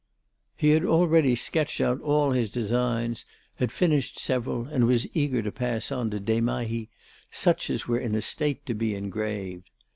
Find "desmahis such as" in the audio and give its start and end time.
6.19-7.87